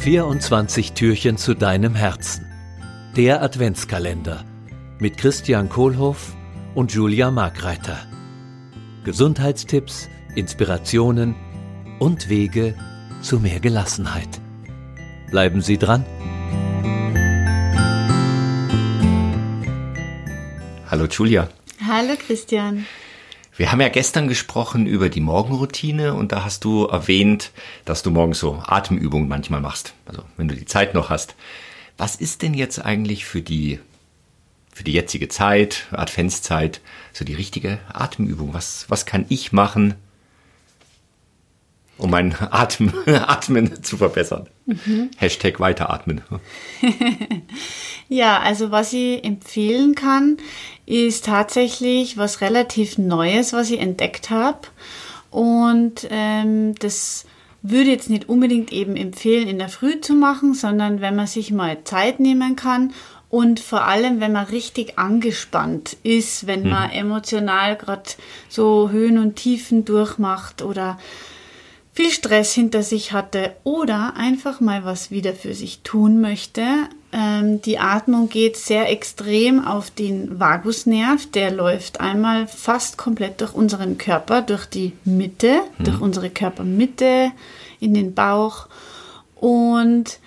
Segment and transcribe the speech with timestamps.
[0.00, 2.46] 24 Türchen zu deinem Herzen.
[3.18, 4.46] Der Adventskalender
[4.98, 6.34] mit Christian Kohlhoff
[6.74, 7.98] und Julia Markreiter.
[9.04, 11.34] Gesundheitstipps, Inspirationen
[11.98, 12.74] und Wege
[13.20, 14.40] zu mehr Gelassenheit.
[15.30, 16.06] Bleiben Sie dran.
[20.90, 21.50] Hallo Julia.
[21.86, 22.86] Hallo Christian.
[23.60, 27.52] Wir haben ja gestern gesprochen über die Morgenroutine und da hast du erwähnt,
[27.84, 29.92] dass du morgens so Atemübungen manchmal machst.
[30.06, 31.34] Also wenn du die Zeit noch hast.
[31.98, 33.78] Was ist denn jetzt eigentlich für die,
[34.72, 36.80] für die jetzige Zeit, Adventszeit,
[37.12, 38.54] so die richtige Atemübung?
[38.54, 39.94] Was, was kann ich machen,
[42.00, 44.48] um mein Atem, Atmen zu verbessern?
[44.66, 45.10] Mhm.
[45.16, 46.22] Hashtag weiteratmen.
[48.08, 50.38] ja, also was ich empfehlen kann,
[50.86, 54.68] ist tatsächlich was relativ Neues, was ich entdeckt habe.
[55.30, 57.26] Und ähm, das
[57.62, 61.52] würde jetzt nicht unbedingt eben empfehlen, in der Früh zu machen, sondern wenn man sich
[61.52, 62.92] mal Zeit nehmen kann
[63.30, 66.70] und vor allem, wenn man richtig angespannt ist, wenn mhm.
[66.70, 68.10] man emotional gerade
[68.48, 70.98] so Höhen und Tiefen durchmacht oder
[71.92, 76.62] viel Stress hinter sich hatte oder einfach mal was wieder für sich tun möchte.
[77.12, 81.26] Ähm, die Atmung geht sehr extrem auf den Vagusnerv.
[81.32, 85.84] Der läuft einmal fast komplett durch unseren Körper, durch die Mitte, mhm.
[85.84, 87.32] durch unsere Körpermitte,
[87.80, 88.68] in den Bauch.
[89.34, 90.20] Und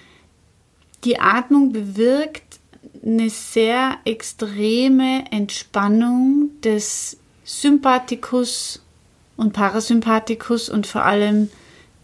[1.05, 2.59] die Atmung bewirkt
[3.05, 8.82] eine sehr extreme Entspannung des Sympathikus
[9.37, 11.49] und Parasympathikus und vor allem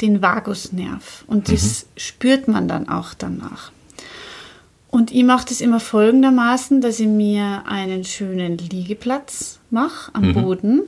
[0.01, 1.23] den Vagusnerv.
[1.27, 1.99] Und das mhm.
[1.99, 3.71] spürt man dann auch danach.
[4.89, 10.33] Und ich mache das immer folgendermaßen, dass ich mir einen schönen Liegeplatz mache am mhm.
[10.33, 10.81] Boden.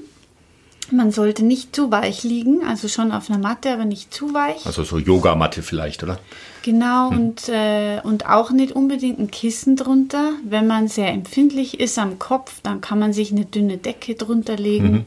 [0.89, 4.65] Man sollte nicht zu weich liegen, also schon auf einer Matte, aber nicht zu weich.
[4.65, 6.19] Also so Yogamatte vielleicht, oder?
[6.63, 7.17] Genau, mhm.
[7.17, 10.33] und, äh, und auch nicht unbedingt ein Kissen drunter.
[10.43, 14.57] Wenn man sehr empfindlich ist am Kopf, dann kann man sich eine dünne Decke drunter
[14.57, 15.05] legen.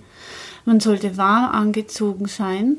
[0.65, 2.77] Man sollte warm angezogen sein.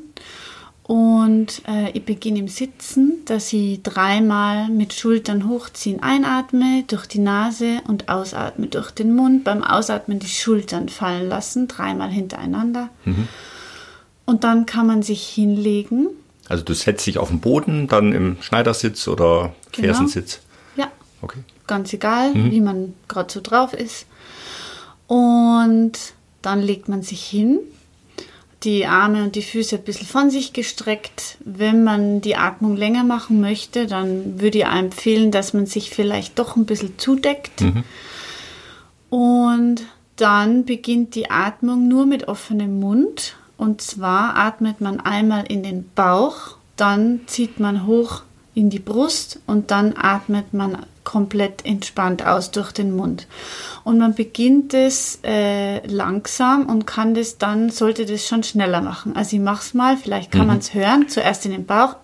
[0.87, 7.19] Und äh, ich beginne im Sitzen, dass ich dreimal mit Schultern hochziehen einatme durch die
[7.19, 9.43] Nase und ausatme durch den Mund.
[9.43, 12.89] Beim Ausatmen die Schultern fallen lassen, dreimal hintereinander.
[13.03, 13.27] Mhm.
[14.25, 16.09] Und dann kann man sich hinlegen.
[16.49, 19.87] Also du setzt dich auf den Boden, dann im Schneidersitz oder genau.
[19.87, 20.41] Fersensitz?
[20.75, 20.91] Ja.
[21.23, 21.39] Okay.
[21.65, 22.51] Ganz egal, mhm.
[22.51, 24.05] wie man gerade so drauf ist.
[25.07, 25.93] Und
[26.45, 27.59] dann legt man sich hin
[28.65, 31.37] die Arme und die Füße ein bisschen von sich gestreckt.
[31.45, 36.39] Wenn man die Atmung länger machen möchte, dann würde ich empfehlen, dass man sich vielleicht
[36.39, 37.61] doch ein bisschen zudeckt.
[37.61, 37.83] Mhm.
[39.09, 39.83] Und
[40.15, 43.35] dann beginnt die Atmung nur mit offenem Mund.
[43.57, 48.23] Und zwar atmet man einmal in den Bauch, dann zieht man hoch
[48.53, 53.25] in die Brust und dann atmet man komplett entspannt aus durch den Mund.
[53.85, 59.15] Und man beginnt es äh, langsam und kann das dann, sollte das schon schneller machen.
[59.15, 60.47] Also ich mache es mal, vielleicht kann mhm.
[60.47, 61.07] man es hören.
[61.07, 61.95] Zuerst in den Bauch,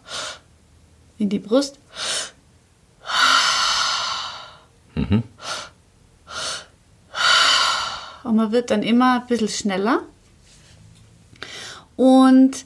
[1.18, 1.78] in die Brust.
[4.96, 5.24] Mhm.
[8.24, 10.04] Und man wird dann immer ein bisschen schneller.
[11.98, 12.64] Und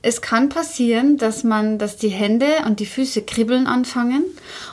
[0.00, 4.24] es kann passieren, dass man, dass die Hände und die Füße kribbeln anfangen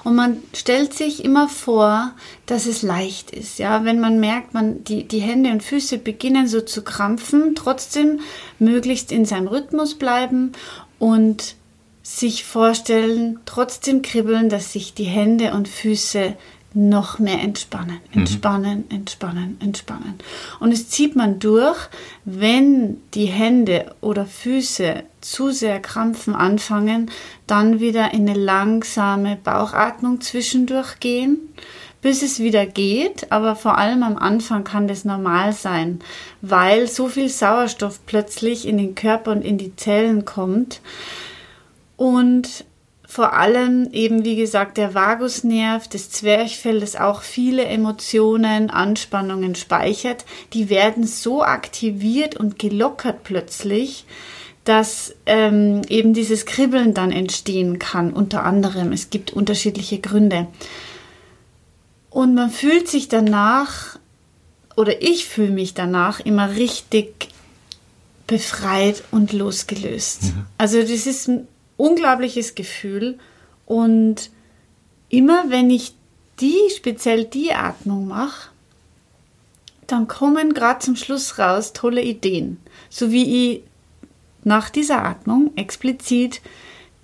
[0.03, 2.13] und man stellt sich immer vor,
[2.45, 3.57] dass es leicht ist.
[3.57, 8.19] Ja, wenn man merkt, man, die, die Hände und Füße beginnen so zu krampfen, trotzdem
[8.59, 10.51] möglichst in seinem Rhythmus bleiben
[10.99, 11.55] und
[12.03, 16.35] sich vorstellen, trotzdem kribbeln, dass sich die Hände und Füße
[16.75, 18.95] noch mehr entspannen, entspannen, mhm.
[18.95, 20.15] entspannen, entspannen.
[20.59, 21.77] Und es zieht man durch,
[22.25, 27.09] wenn die Hände oder Füße zu sehr krampfen anfangen,
[27.47, 31.37] dann wieder in eine langsame Bauchatmung zwischendurch gehen,
[32.01, 33.31] bis es wieder geht.
[33.31, 36.01] Aber vor allem am Anfang kann das normal sein,
[36.41, 40.81] weil so viel Sauerstoff plötzlich in den Körper und in die Zellen kommt.
[41.95, 42.65] Und
[43.15, 50.25] vor allem eben, wie gesagt, der Vagusnerv, das Zwerchfell, das auch viele Emotionen, Anspannungen speichert,
[50.51, 54.03] die werden so aktiviert und gelockert plötzlich,
[54.65, 58.91] dass ähm, eben dieses Kribbeln dann entstehen kann, unter anderem.
[58.91, 60.47] Es gibt unterschiedliche Gründe.
[62.09, 63.97] Und man fühlt sich danach,
[64.75, 67.29] oder ich fühle mich danach immer richtig
[68.27, 70.23] befreit und losgelöst.
[70.23, 70.45] Mhm.
[70.57, 73.17] Also das ist ein unglaubliches Gefühl.
[73.65, 74.29] Und
[75.09, 75.93] immer wenn ich
[76.39, 78.49] die, speziell die Atmung mache,
[79.87, 82.57] dann kommen gerade zum Schluss raus tolle Ideen.
[82.89, 83.63] So wie ich
[84.43, 86.41] nach dieser Atmung explizit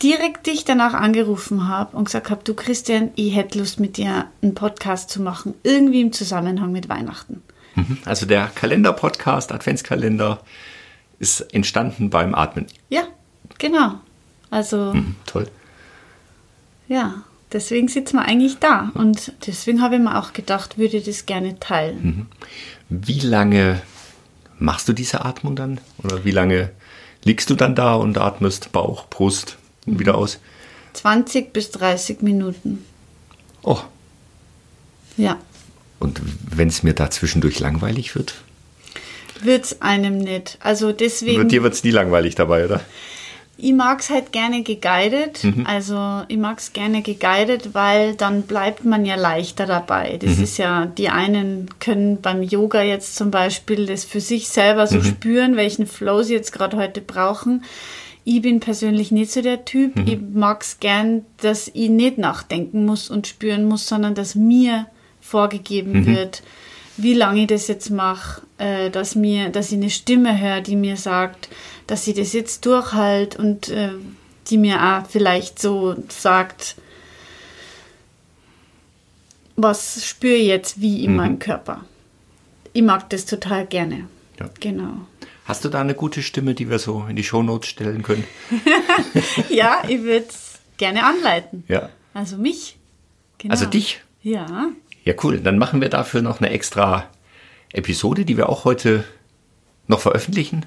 [0.02, 4.28] direkt dich danach angerufen habe und gesagt habe, du Christian, ich hätte Lust mit dir
[4.42, 7.44] einen Podcast zu machen, irgendwie im Zusammenhang mit Weihnachten.
[7.76, 8.00] Mhm.
[8.06, 10.40] Also der Kalender-Podcast, Adventskalender,
[11.20, 12.66] ist entstanden beim Atmen.
[12.90, 13.04] Ja,
[13.60, 14.00] genau.
[14.52, 15.48] Also Mhm, toll.
[16.88, 21.06] ja, deswegen sitzen wir eigentlich da und deswegen habe ich mir auch gedacht, würde ich
[21.06, 22.28] das gerne teilen.
[22.90, 23.82] Wie lange
[24.60, 25.80] machst du diese Atmung dann?
[26.04, 26.70] Oder wie lange
[27.24, 29.58] liegst du dann da und atmest Bauch, Brust
[29.88, 30.40] und wieder aus?
[30.94, 32.86] 20 bis 30 Minuten.
[33.64, 33.80] Oh,
[35.18, 35.38] Ja.
[36.00, 38.34] und wenn es mir da zwischendurch langweilig wird?
[39.42, 40.58] Wird es einem nicht.
[40.62, 41.48] Also deswegen.
[41.48, 42.82] Dir wird es nie langweilig dabei, oder?
[43.64, 45.40] Ich mag es halt gerne geguided.
[45.66, 50.18] Also ich mag es gerne geguided, weil dann bleibt man ja leichter dabei.
[50.18, 54.88] Das ist ja, die einen können beim Yoga jetzt zum Beispiel das für sich selber
[54.88, 57.64] so spüren, welchen Flow sie jetzt gerade heute brauchen.
[58.24, 59.94] Ich bin persönlich nicht so der Typ.
[60.08, 64.88] Ich mag es gern, dass ich nicht nachdenken muss und spüren muss, sondern dass mir
[65.20, 66.42] vorgegeben wird,
[67.02, 70.76] wie lange ich das jetzt mache, äh, dass mir, dass ich eine Stimme höre, die
[70.76, 71.50] mir sagt,
[71.88, 73.92] dass ich das jetzt durchhalte und äh,
[74.48, 76.76] die mir auch vielleicht so sagt,
[79.56, 81.86] was spüre ich jetzt wie in meinem Körper.
[82.74, 84.08] Ich mag das total gerne.
[84.40, 84.50] Ja.
[84.60, 84.94] Genau.
[85.46, 88.24] Hast du da eine gute Stimme, die wir so in die Shownotes stellen können?
[89.50, 91.64] Ja, ich würde es gerne anleiten.
[91.68, 91.90] Ja.
[92.14, 92.78] Also mich.
[93.38, 93.52] Genau.
[93.52, 94.02] Also dich?
[94.24, 94.70] Ja.
[95.04, 95.40] Ja, cool.
[95.40, 97.08] Dann machen wir dafür noch eine extra
[97.74, 99.04] Episode, die wir auch heute
[99.88, 100.66] noch veröffentlichen,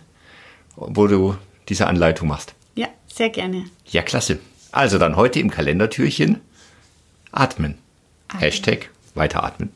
[0.77, 1.37] wo du
[1.69, 2.55] diese Anleitung machst.
[2.75, 3.65] Ja, sehr gerne.
[3.87, 4.39] Ja, klasse.
[4.73, 6.41] Also dann heute im Kalendertürchen
[7.31, 7.79] atmen.
[8.39, 9.71] Hashtag weiteratmen.